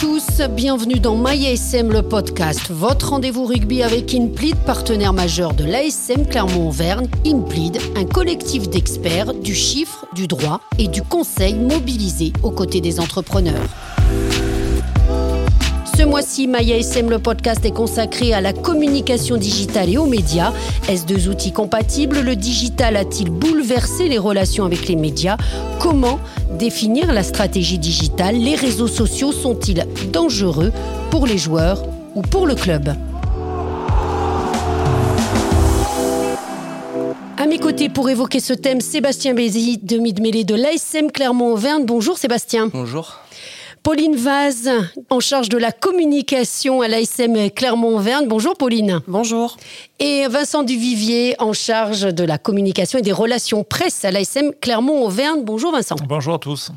[0.00, 6.26] tous, bienvenue dans MyASM le podcast, votre rendez-vous rugby avec Inplead, partenaire majeur de l'ASM
[6.26, 7.08] Clermont-Auvergne.
[7.26, 13.00] Inplead, un collectif d'experts du chiffre, du droit et du conseil mobilisé aux côtés des
[13.00, 13.54] entrepreneurs.
[15.96, 20.52] Ce mois-ci, Maya SM, le podcast est consacré à la communication digitale et aux médias.
[20.90, 22.20] Est-ce deux outils compatibles?
[22.20, 25.38] Le digital a-t-il bouleversé les relations avec les médias?
[25.78, 26.18] Comment
[26.56, 30.72] définir la stratégie digitale Les réseaux sociaux sont-ils dangereux
[31.10, 31.84] pour les joueurs
[32.14, 32.94] ou pour le club?
[37.38, 41.84] À mes côtés pour évoquer ce thème, Sébastien Bézi, demi-mêlée de l'ASM Clermont-Auvergne.
[41.84, 42.70] Bonjour Sébastien.
[42.72, 43.20] Bonjour.
[43.86, 44.68] Pauline Vaz,
[45.10, 48.26] en charge de la communication à l'ASM Clermont-Auvergne.
[48.26, 49.00] Bonjour Pauline.
[49.06, 49.56] Bonjour.
[50.00, 55.44] Et Vincent Duvivier, en charge de la communication et des relations presse à l'ASM Clermont-Auvergne.
[55.44, 55.94] Bonjour Vincent.
[56.08, 56.72] Bonjour à tous.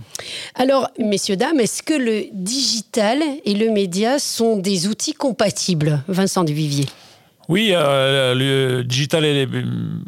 [0.53, 6.44] Alors, messieurs, dames, est-ce que le digital et le média sont des outils compatibles Vincent
[6.44, 6.85] Duvivier?
[7.50, 9.25] Oui, euh, le digital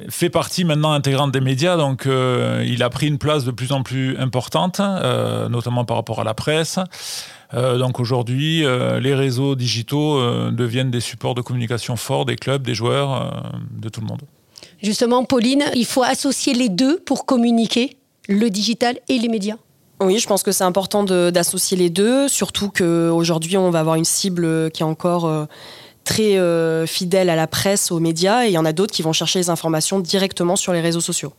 [0.09, 3.71] fait partie maintenant intégrante des médias, donc euh, il a pris une place de plus
[3.71, 6.77] en plus importante, euh, notamment par rapport à la presse.
[7.51, 8.63] donc aujourd'hui,
[9.01, 14.01] les réseaux digitaux deviennent des supports de communication forts des clubs, des joueurs, de tout
[14.01, 14.21] le monde.
[14.81, 17.97] Justement, Pauline, il faut associer les deux pour communiquer,
[18.29, 19.57] le digital et les médias
[20.03, 24.05] oui, je pense que c'est important d'associer les deux, surtout qu'aujourd'hui, on va avoir une
[24.05, 25.47] cible qui est encore
[26.03, 29.01] très euh, fidèles à la presse, aux médias, et il y en a d'autres qui
[29.01, 31.33] vont chercher les informations directement sur les réseaux sociaux.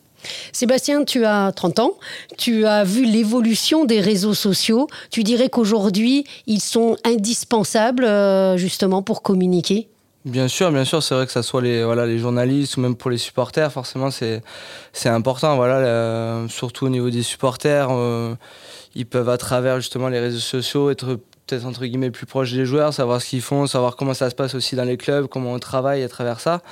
[0.52, 1.94] Sébastien, tu as 30 ans,
[2.38, 4.86] tu as vu l'évolution des réseaux sociaux.
[5.10, 9.88] Tu dirais qu'aujourd'hui, ils sont indispensables euh, justement pour communiquer?
[10.24, 12.94] Bien sûr, bien sûr, c'est vrai que ça soit les, voilà, les journalistes ou même
[12.94, 14.40] pour les supporters, forcément c'est,
[14.92, 15.56] c'est important.
[15.56, 18.36] Voilà, surtout au niveau des supporters, euh,
[18.94, 22.64] ils peuvent à travers justement les réseaux sociaux être peut-être entre guillemets plus proche des
[22.64, 25.52] joueurs, savoir ce qu'ils font, savoir comment ça se passe aussi dans les clubs, comment
[25.52, 26.62] on travaille à travers ça.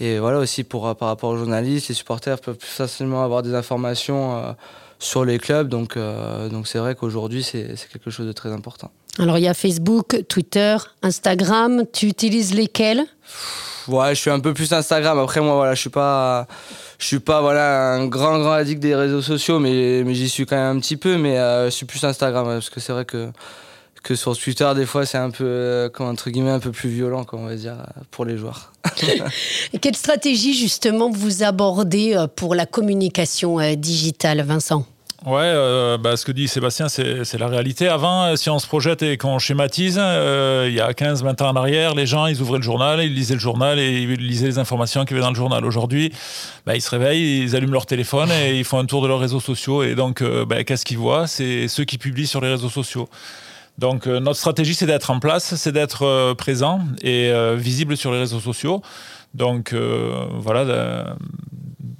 [0.00, 3.54] Et voilà aussi pour, par rapport aux journalistes, les supporters peuvent plus facilement avoir des
[3.54, 4.52] informations euh,
[4.98, 5.68] sur les clubs.
[5.68, 8.90] Donc euh, donc c'est vrai qu'aujourd'hui c'est quelque chose de très important.
[9.18, 11.84] Alors il y a Facebook, Twitter, Instagram.
[11.92, 13.04] Tu utilises lesquels?
[13.88, 15.18] Ouais, je suis un peu plus Instagram.
[15.18, 16.46] Après moi voilà, je suis pas
[16.98, 20.46] je suis pas voilà un grand grand addict des réseaux sociaux, mais mais j'y suis
[20.46, 21.16] quand même un petit peu.
[21.16, 23.30] Mais euh, je suis plus Instagram parce que c'est vrai que
[24.08, 27.26] que sur Twitter, des fois, c'est un peu, euh, entre guillemets, un peu plus violent,
[27.32, 27.76] on va dire,
[28.10, 28.72] pour les joueurs.
[29.74, 34.86] Et quelle stratégie, justement, vous abordez euh, pour la communication euh, digitale, Vincent?
[35.26, 35.52] Ouais,
[35.98, 37.88] bah, ce que dit Sébastien, c'est la réalité.
[37.88, 41.96] Avant, si on se projette et qu'on schématise, il y a 15-20 ans en arrière,
[41.96, 45.04] les gens, ils ouvraient le journal, ils lisaient le journal et ils lisaient les informations
[45.04, 45.64] qui avaient dans le journal.
[45.64, 46.12] Aujourd'hui,
[46.66, 49.18] bah, ils se réveillent, ils allument leur téléphone et ils font un tour de leurs
[49.18, 49.82] réseaux sociaux.
[49.82, 51.26] Et donc, bah, qu'est-ce qu'ils voient?
[51.26, 53.08] C'est ceux qui publient sur les réseaux sociaux.
[53.78, 57.96] Donc euh, notre stratégie, c'est d'être en place, c'est d'être euh, présent et euh, visible
[57.96, 58.82] sur les réseaux sociaux.
[59.34, 61.14] Donc voilà,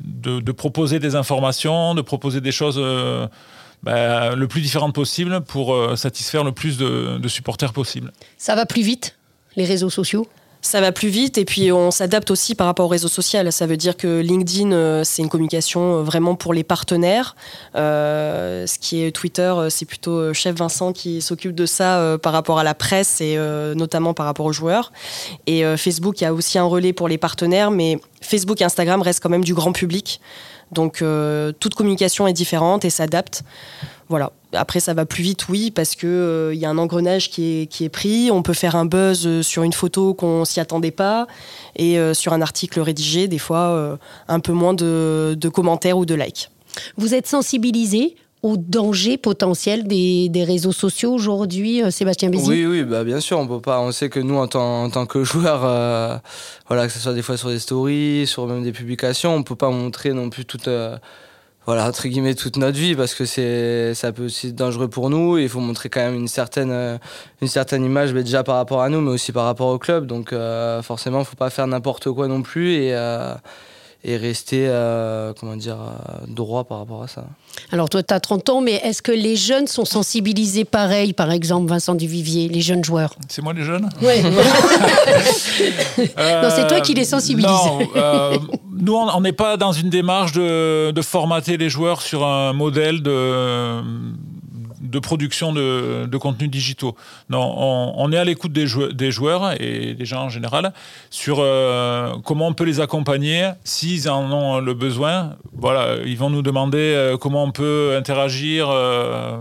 [0.01, 2.83] de, proposer des informations, de proposer des choses
[3.83, 8.13] ben, le plus différentes possible pour satisfaire le plus de supporters possible.
[8.39, 9.15] Ça va plus vite,
[9.57, 10.27] les réseaux sociaux?
[10.61, 13.51] Ça va plus vite et puis on s'adapte aussi par rapport au réseau social.
[13.53, 17.37] Ça veut dire que LinkedIn, euh, c'est une communication euh, vraiment pour les partenaires.
[17.77, 22.59] Euh, ce qui est Twitter, c'est plutôt Chef Vincent qui s'occupe de ça par rapport
[22.59, 23.37] à la presse et
[23.75, 24.93] notamment par rapport aux joueurs.
[25.47, 29.29] Et Facebook, a aussi un relais pour les partenaires, mais Facebook et Instagram restent quand
[29.29, 30.21] même du grand public.
[30.73, 31.03] Donc
[31.61, 33.43] toute communication est différente et s'adapte.
[34.09, 34.33] Voilà.
[34.55, 37.67] Après, ça va plus vite, oui, parce qu'il euh, y a un engrenage qui est,
[37.67, 38.31] qui est pris.
[38.31, 41.27] On peut faire un buzz euh, sur une photo qu'on s'y attendait pas.
[41.77, 46.15] Et euh, sur un article rédigé, des fois, un peu moins de, commentaires ou de
[46.15, 46.51] likes.
[46.97, 53.05] Vous êtes sensibilisé au danger potentiel des, réseaux sociaux aujourd'hui, Sébastien Bézi Oui, oui, bah
[53.05, 53.39] bien sûr.
[53.39, 53.81] On peut pas.
[53.81, 55.61] On sait que nous, en tant, que joueurs,
[56.69, 59.57] voilà, que ce soit des fois sur des stories, sur même des publications, on peut
[59.57, 60.69] pas montrer non plus toute
[61.69, 65.11] voilà, entre guillemets, toute notre vie parce que c'est, ça peut aussi être dangereux pour
[65.11, 65.37] nous.
[65.37, 66.97] Il faut montrer quand même une certaine, euh,
[67.43, 70.07] une certaine image, mais déjà par rapport à nous, mais aussi par rapport au club.
[70.07, 72.89] Donc, euh, forcément, il ne faut pas faire n'importe quoi non plus.
[72.89, 73.35] Euh,
[74.05, 77.25] et rester euh, comment dire, euh, droit par rapport à ça.
[77.73, 81.33] Alors toi, tu as 30 ans, mais est-ce que les jeunes sont sensibilisés pareil, par
[81.33, 83.15] exemple Vincent Duvivier, les jeunes joueurs?
[83.29, 83.89] C'est moi les jeunes?
[84.01, 84.23] Oui.
[85.99, 87.51] non, c'est toi qui les sensibilises.
[87.51, 88.39] Non, euh,
[88.71, 93.03] nous, on n'est pas dans une démarche de, de, formater les joueurs sur un modèle
[93.03, 93.83] de
[94.89, 96.97] de production de, de contenus digitaux.
[97.29, 97.55] Non,
[97.97, 100.73] on, est à l'écoute des, joueurs et des gens en général
[101.11, 105.37] sur euh, comment on peut les accompagner s'ils en ont le besoin.
[105.53, 108.69] Voilà, ils vont nous demander euh, comment on peut interagir.
[108.71, 109.39] Euh,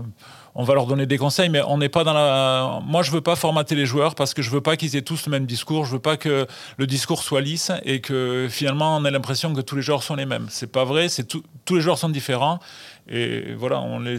[0.54, 2.80] on va leur donner des conseils, mais on n'est pas dans la.
[2.84, 5.26] Moi, je veux pas formater les joueurs parce que je veux pas qu'ils aient tous
[5.26, 5.84] le même discours.
[5.84, 6.46] Je veux pas que
[6.78, 10.16] le discours soit lisse et que finalement on ait l'impression que tous les joueurs sont
[10.16, 10.46] les mêmes.
[10.50, 11.08] C'est pas vrai.
[11.08, 12.58] C'est tous les joueurs sont différents
[13.08, 14.18] et voilà, on les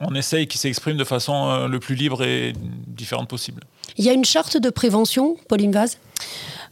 [0.00, 2.52] on essaye qu'ils s'expriment de façon euh, le plus libre et
[2.86, 3.62] différente possible.
[3.96, 5.98] Il y a une charte de prévention, Pauline Vaz?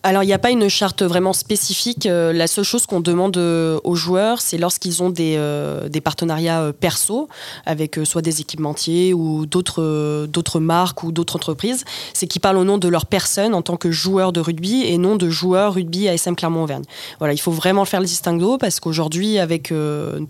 [0.06, 2.06] Alors, il n'y a pas une charte vraiment spécifique.
[2.06, 6.72] Euh, la seule chose qu'on demande euh, aux joueurs, c'est lorsqu'ils ont des, euh, partenariats
[6.78, 7.28] perso
[7.64, 12.78] avec soit des équipementiers ou d'autres marques ou d'autres entreprises, c'est qu'ils parlent au nom
[12.78, 16.14] de leur personne en tant que joueur de rugby et non de joueur rugby à
[16.14, 16.84] SM Clermont-Auvergne.
[17.18, 19.74] Voilà, il faut vraiment faire le distinguo parce qu'aujourd'hui, avec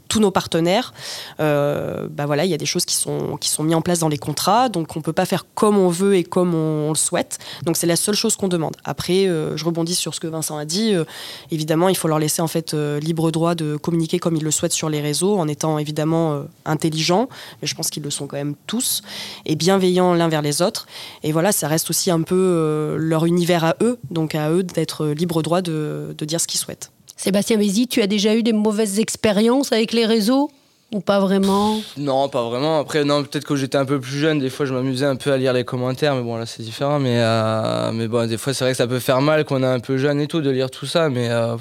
[0.08, 0.94] tous nos partenaires,
[1.38, 4.70] bah voilà, il y a des choses qui sont, mises en place dans les contrats,
[4.70, 7.38] donc on ne peut pas faire comme on veut et comme on, le souhaite.
[7.64, 8.76] Donc c'est la seule chose qu'on demande.
[8.84, 10.95] Après, je rebondis sur ce que Vincent a dit.
[10.95, 11.05] Euh,
[11.51, 14.51] évidemment, il faut leur laisser en fait euh, libre droit de communiquer comme ils le
[14.51, 17.29] souhaitent sur les réseaux, en étant évidemment euh, intelligents,
[17.61, 19.03] mais je pense qu'ils le sont quand même tous,
[19.45, 20.87] et bienveillants l'un vers les autres.
[21.23, 25.07] Et voilà, ça reste aussi un peu leur univers à eux, donc à eux d'être
[25.09, 26.91] libre droit de, dire ce qu'ils souhaitent.
[27.17, 30.51] Sébastien Vézy, tu as déjà eu des mauvaises expériences avec les réseaux?
[30.97, 32.81] Ou pas vraiment Non, pas vraiment.
[32.81, 35.31] Après, non, peut-être que j'étais un peu plus jeune, des fois je m'amusais un peu
[35.31, 36.99] à lire les commentaires, mais bon, là c'est différent.
[36.99, 39.63] Mais, euh, mais bon, des fois c'est vrai que ça peut faire mal quand on
[39.63, 41.11] est un peu jeune et tout de lire tout ça.
[41.11, 41.57] Mais euh,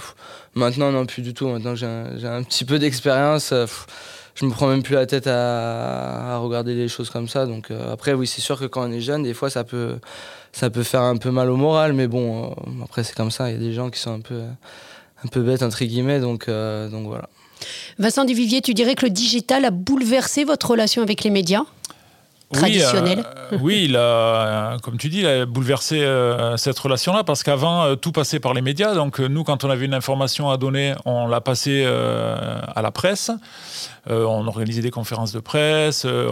[0.55, 1.47] maintenant, non, plus du tout.
[1.47, 3.65] Maintenant j'ai un, petit peu d'expérience, euh,
[4.35, 7.45] je me prends même plus la tête à, regarder les choses comme ça.
[7.45, 9.95] Donc après, oui, c'est sûr que quand on est jeune, des fois ça peut,
[10.53, 11.91] ça peut faire un peu mal au moral.
[11.91, 13.49] Mais bon, après c'est comme ça.
[13.49, 14.41] Il y a des gens qui sont un peu,
[15.23, 16.21] un peu bêtes, entre guillemets.
[16.21, 17.27] Donc, donc voilà.
[17.99, 21.63] Vincent Duvivier, tu dirais que le digital a bouleversé votre relation avec les médias
[22.53, 27.23] traditionnels Oui, euh, oui il a, comme tu dis, il a bouleversé euh, cette relation-là
[27.23, 28.93] parce qu'avant, euh, tout passait par les médias.
[28.93, 33.31] Donc, nous, quand on avait une information à donner, on l'a passée à la presse.
[34.07, 36.29] Euh, on organisait des conférences de presse, euh,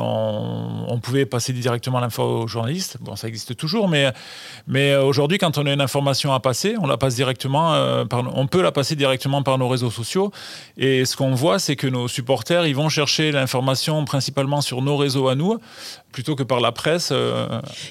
[0.94, 2.98] on, pouvait passer directement l'info aux journalistes.
[3.02, 4.12] Bon, ça existe toujours, mais,
[4.68, 8.24] mais aujourd'hui, quand on a une information à passer, on la passe directement, euh, par,
[8.38, 10.32] on peut la passer directement par nos réseaux sociaux.
[10.78, 14.98] Et ce qu'on voit, c'est que nos supporters, ils vont chercher l'information principalement sur nos
[14.98, 15.58] réseaux à nous,
[16.12, 17.12] plutôt que par la presse.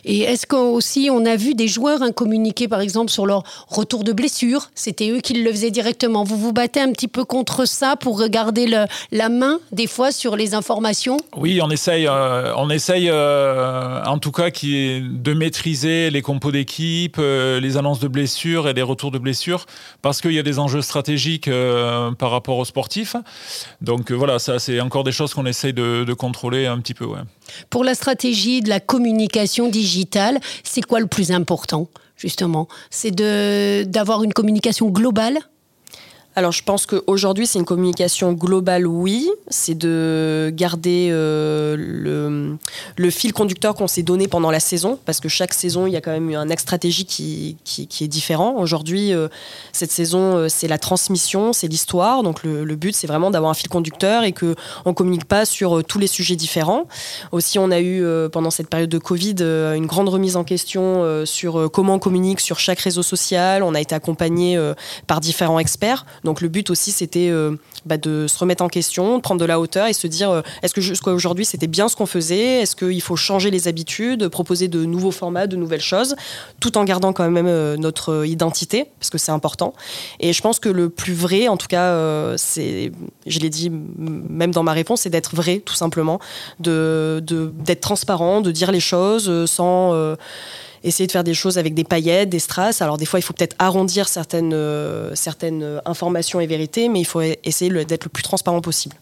[0.05, 4.13] Et est-ce qu'aussi on a vu des joueurs communiquer par exemple sur leur retour de
[4.13, 4.71] blessure?
[4.75, 6.25] C'était eux qui le faisaient directement.
[6.25, 10.13] Vous vous battez un petit peu contre ça pour regarder le, la main des fois
[10.13, 11.17] sur les informations?
[11.37, 16.53] Oui, on essaye, euh, on essaye euh, en tout cas qui de maîtriser les compos
[16.53, 19.67] d'équipe, euh, les annonces de blessures et les retours de blessures,
[20.03, 21.51] parce qu'il y a des enjeux stratégiques
[22.19, 23.17] par rapport aux sportifs.
[23.81, 27.07] Donc voilà, ça c'est encore des choses qu'on essaye de, contrôler un petit peu.
[27.71, 32.69] Pour la stratégie de la communication digitale, c'est quoi le plus important justement?
[32.91, 35.39] C'est d'avoir une communication globale?
[36.35, 39.29] Alors je pense qu'aujourd'hui c'est une communication globale, oui.
[39.49, 42.57] C'est de garder euh,
[42.97, 45.97] le, fil conducteur qu'on s'est donné pendant la saison, parce que chaque saison il y
[45.97, 48.57] a quand même un axe stratégique qui, qui, est différent.
[48.57, 49.29] Aujourd'hui, euh,
[49.73, 52.23] cette saison euh, c'est la transmission, c'est l'histoire.
[52.23, 54.55] Donc le, le but c'est vraiment d'avoir un fil conducteur et qu'on
[54.87, 56.87] ne communique pas sur tous les sujets différents.
[57.33, 61.71] Aussi on a eu pendant cette période de Covid une grande remise en question sur
[61.71, 63.63] comment on communique sur chaque réseau social.
[63.63, 64.59] On a été accompagné
[65.07, 66.07] par différents experts.
[66.25, 69.45] Donc le but aussi, c'était euh, bah, de se remettre en question, de prendre de
[69.45, 72.63] la hauteur et se dire euh, est-ce que jusqu'à aujourd'hui c'était bien ce qu'on faisait?
[72.63, 76.15] Est-ce qu'il faut changer les habitudes, proposer de nouveaux formats, de nouvelles choses,
[76.61, 79.75] tout en gardant quand même euh, notre identité, parce que c'est important.
[80.21, 82.93] Et je pense que le plus vrai, en tout cas, c'est,
[83.27, 86.21] je l'ai dit même dans ma réponse, c'est d'être vrai, tout simplement,
[86.61, 87.23] de,
[87.65, 90.17] d'être transparent, de dire les choses sans
[90.85, 92.83] essayer de faire des choses avec des paillettes, des strass.
[92.83, 97.05] Alors des fois, il faut peut-être arrondir certaines, euh, certaines informations et vérités, mais il
[97.05, 98.97] faut essayer d'être le plus transparent possible.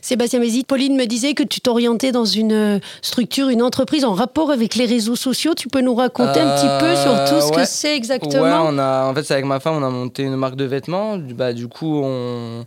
[0.00, 4.52] Sébastien Mézit, Pauline me disait que tu t'orientais dans une structure, une entreprise en rapport
[4.52, 5.54] avec les réseaux sociaux.
[5.56, 8.42] Tu peux nous raconter un petit peu sur tout ce que c'est exactement?
[8.42, 10.66] Ouais, on a, en fait, c'est avec ma femme, on a monté une marque de
[10.66, 11.18] vêtements.
[11.18, 12.64] Bah, du coup, on,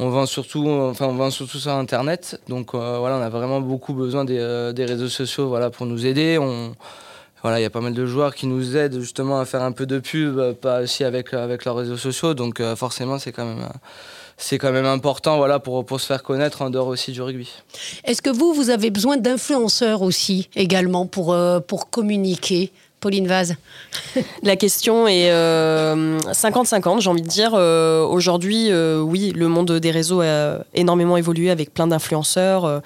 [0.00, 2.40] on vend surtout, enfin, on vend surtout sur Internet.
[2.48, 5.86] Donc euh, voilà, on a vraiment beaucoup besoin des, euh, des réseaux sociaux, voilà, pour
[5.86, 6.38] nous aider.
[6.38, 6.72] On,
[7.42, 9.72] voilà, il y a pas mal de joueurs qui nous aident justement à faire un
[9.72, 12.34] peu de pub, euh, pas aussi avec, euh, avec leurs réseaux sociaux.
[12.34, 13.68] Donc euh, forcément, c'est quand même
[14.60, 17.50] quand même important voilà, pour, pour se faire connaître en dehors aussi du rugby.
[18.04, 22.70] Est-ce que vous, vous avez besoin d'influenceurs aussi également pour, pour communiquer?
[23.00, 23.56] Pauline Vaz
[24.42, 27.54] La question est 50-50, j'ai envie de dire.
[27.54, 32.82] Aujourd'hui, oui, le monde des réseaux a énormément évolué avec plein d'influenceurs.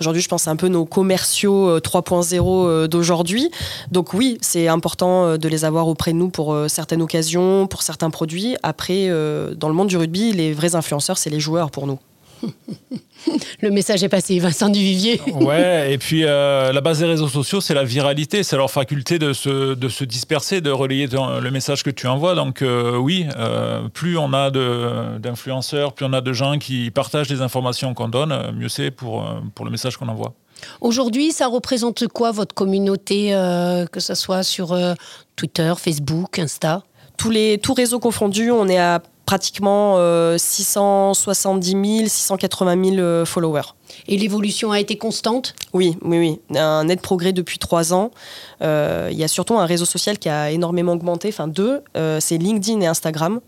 [0.00, 3.50] Aujourd'hui, je pense un peu nos commerciaux 3.0 euh, euh, d'aujourd'hui.
[3.90, 7.82] Donc oui, c'est important euh, de les avoir auprès de nous pour certaines occasions, pour
[7.82, 8.56] certains produits.
[8.62, 9.08] Après,
[9.56, 11.98] dans le monde du rugby, les vrais influenceurs, c'est les joueurs pour nous.
[13.60, 15.20] Le message est passé, Vincent Duvivier.
[15.40, 19.18] ouais, et puis euh, la base des réseaux sociaux, c'est la viralité, c'est leur faculté
[19.18, 22.34] de se, de se disperser, de relayer le message que tu envoies.
[22.34, 27.28] Donc euh, oui, euh, plus on a d'influenceurs, plus on a de gens qui partagent
[27.28, 30.34] les informations qu'on donne, mieux c'est pour, pour le message qu'on envoie.
[30.80, 33.30] Aujourd'hui, ça représente quoi votre communauté,
[33.92, 34.76] que ce soit sur
[35.36, 36.82] Twitter, Facebook, Insta?
[37.16, 39.96] Tous les tous réseaux confondus, on est à pratiquement
[40.36, 43.74] 670 000, 680 000 followers.
[44.08, 45.54] Et l'évolution a été constante?
[45.72, 46.18] Oui, oui,
[46.50, 46.58] oui.
[46.58, 48.10] Un net progrès depuis trois ans.
[48.60, 52.18] Euh, il y a surtout un réseau social qui a énormément augmenté, enfin deux, euh,
[52.20, 53.40] c'est LinkedIn et Instagram.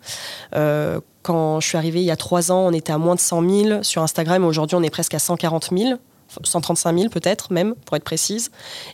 [0.54, 3.20] Euh, quand je suis arrivée il y a trois ans, on était à moins de
[3.20, 5.98] 100 000 sur Instagram, aujourd'hui on est presque à 140 000.
[6.42, 8.50] 135 000 peut-être même, pour être précise.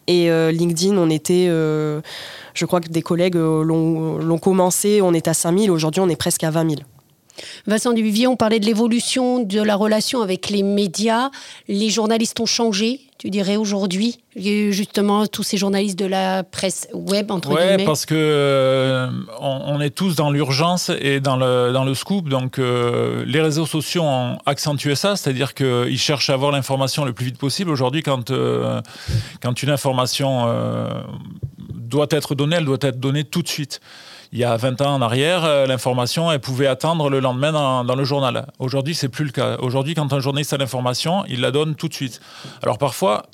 [0.06, 5.58] Et LinkedIn, on était, je crois que des collègues l'ont commencé, on est à 5
[5.58, 6.82] 000, aujourd'hui on est presque à 20 000.
[7.66, 11.30] Vincent Duvivier, on parlait de l'évolution de la relation avec les médias.
[11.68, 14.20] Les journalistes ont changé, tu dirais, aujourd'hui?
[14.36, 17.84] Justement, tous ces journalistes de la presse web, entre ouais, guillemets.
[17.84, 22.28] parce que euh, on, est tous dans l'urgence et dans le, dans le scoop.
[22.28, 27.12] Donc, euh, les réseaux sociaux ont accentué ça, c'est-à-dire qu'ils cherchent à avoir l'information le
[27.12, 27.70] plus vite possible.
[27.70, 28.80] Aujourd'hui, quand, euh,
[29.42, 30.46] quand une information
[31.74, 33.80] doit être donnée, elle doit être donnée tout de suite
[34.32, 37.52] il y a 20 ans en arrière, euh, l'information, elle pouvait attendre le lendemain
[37.84, 38.46] dans, le journal.
[38.58, 39.56] Aujourd'hui, c'est plus le cas.
[39.60, 42.20] Aujourd'hui, quand un journaliste a l'information, il la donne tout de suite.
[42.62, 43.26] Alors parfois,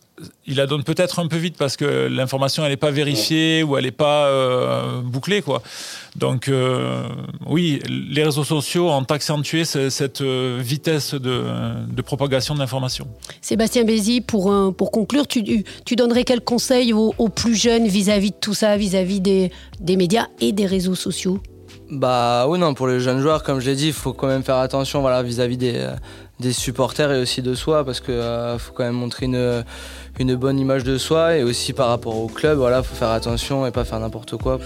[0.46, 3.76] il la donne peut-être un peu vite parce que l'information elle n'est pas vérifiée ou
[3.76, 5.60] elle n'est pas euh, bouclée quoi.
[6.14, 7.08] Donc euh,
[7.46, 13.08] oui, les réseaux sociaux ont accentué cette vitesse de, propagation de l'information.
[13.40, 18.36] Sébastien Bézi, pour, pour conclure, tu, tu donnerais quel conseil aux, plus jeunes vis-à-vis de
[18.40, 21.38] tout ça, vis-à-vis des, des médias et des réseaux sociaux
[21.91, 24.43] bah oui non pour les jeunes joueurs comme je l'ai dit il faut quand même
[24.43, 25.87] faire attention voilà vis-à-vis des,
[26.41, 29.64] des supporters et aussi de soi parce que faut quand même montrer une
[30.19, 33.67] une bonne image de soi et aussi par rapport au club, voilà, faut faire attention
[33.67, 34.59] et pas faire n'importe quoi.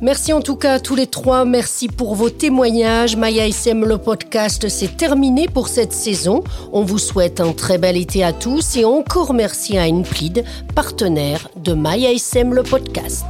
[0.00, 3.16] Merci en tout cas à tous les trois, merci pour vos témoignages.
[3.16, 6.44] Maya SM le podcast c'est terminé pour cette saison.
[6.72, 11.48] On vous souhaite un très bel été à tous et encore merci à Inplid, partenaire
[11.56, 13.24] de Maya SM le podcast.